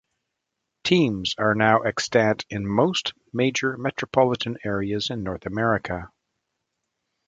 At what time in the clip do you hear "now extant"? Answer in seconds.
1.53-2.43